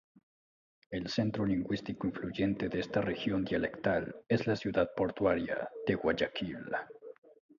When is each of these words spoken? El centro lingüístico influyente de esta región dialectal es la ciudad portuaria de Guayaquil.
El 0.89 1.09
centro 1.09 1.45
lingüístico 1.45 2.07
influyente 2.07 2.69
de 2.69 2.79
esta 2.79 3.01
región 3.01 3.45
dialectal 3.45 4.15
es 4.27 4.47
la 4.47 4.55
ciudad 4.55 4.89
portuaria 4.97 5.69
de 5.85 5.93
Guayaquil. 5.93 6.57